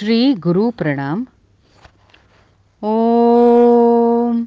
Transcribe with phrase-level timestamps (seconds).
[0.00, 1.26] श्री गुरु प्रणाम।
[2.84, 4.44] ॐ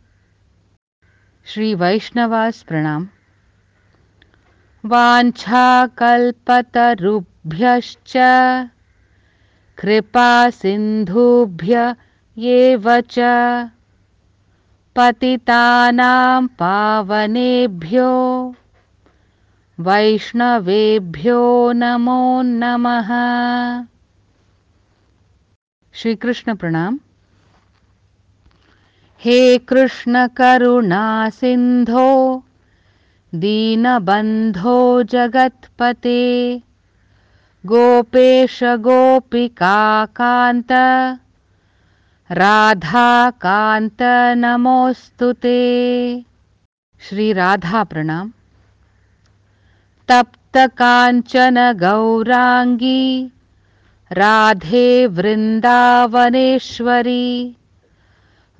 [1.46, 3.08] श्रीवैष्णवास् प्रणाम
[4.84, 8.12] वाञ्छाकल्पतरुभ्य भ्यश्च
[9.78, 11.94] कृपासिन्धुभ्य
[12.38, 13.18] एव च।
[14.96, 18.54] पतितानां पावनेभ्यो
[19.80, 23.08] वैष्णवेभ्यो नमो नमः।
[25.94, 26.98] श्रीकृष्ण प्रणाम
[29.24, 32.42] हे कृष्णकरुणा सिन्धो
[33.34, 36.62] दीनबन्धो जगत्पते।
[37.66, 40.72] गोपेश गोपिकान्त
[42.30, 43.98] राधाकान्त
[44.36, 46.24] नमोऽस्तु ते।
[47.00, 48.32] श्रीराधा प्रणाम
[50.08, 53.32] तप्तकाञ्चन गौराङ्गी
[54.12, 57.56] राधे वृन्दावनेश्वरी।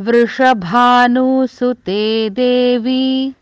[0.00, 3.34] वृषभानुसुते देवी।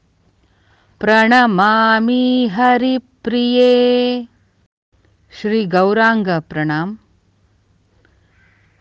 [1.01, 4.27] प्रणमामि हरिप्रिये।
[5.41, 6.95] श्री गौरांग प्रणाम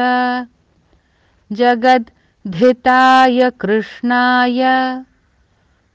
[1.53, 4.63] जगद्धिताय कृष्णाय।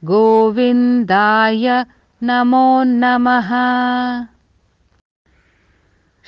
[0.04, 1.86] गोविन्दाय
[2.24, 3.50] नमो नमः।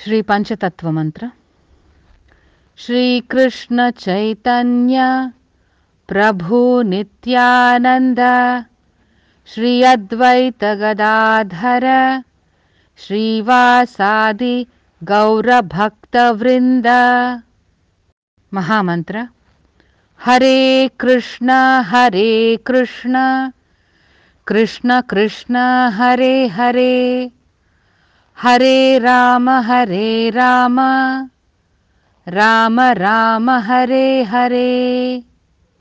[0.04, 1.30] श्रीपञ्चतत्त्वमन्त्र।
[2.76, 5.30] श्रीकृष्णचैतन्य
[6.08, 8.18] प्रभुनित्यानन्द
[9.46, 11.84] श्री अद्वैतगदाधर
[12.98, 14.66] श्रीवासादि
[15.04, 16.86] गौरभक्तवृन्द।
[18.54, 19.28] महामन्त्र।
[20.24, 21.50] हरे कृष्ण
[21.82, 23.14] हरे कृष्ण।
[24.46, 25.56] कृष्ण कृष्ण
[25.88, 27.30] हरे हरे।
[28.42, 30.80] हरे राम हरे राम।
[32.28, 35.22] राम राम हरे हरे